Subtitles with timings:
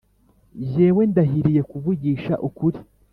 [0.67, 2.77] Jyewe ndahiriye kuvugisha ukuri